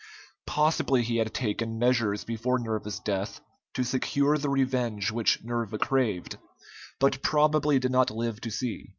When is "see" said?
8.49-8.89